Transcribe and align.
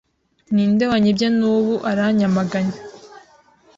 Ninde 0.53 0.83
wanyibye 0.91 1.27
nubu 1.37 1.75
aranyamaganye 1.89 2.77